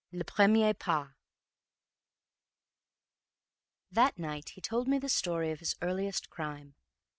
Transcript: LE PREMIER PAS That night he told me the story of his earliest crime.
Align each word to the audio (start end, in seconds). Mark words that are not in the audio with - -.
LE 0.11 0.23
PREMIER 0.23 0.73
PAS 0.73 1.09
That 3.91 4.17
night 4.17 4.49
he 4.55 4.59
told 4.59 4.87
me 4.87 4.97
the 4.97 5.07
story 5.07 5.51
of 5.51 5.59
his 5.59 5.75
earliest 5.79 6.31
crime. 6.31 6.73